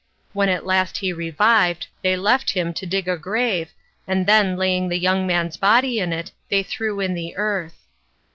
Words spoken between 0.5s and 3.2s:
last he revived, they left him to dig a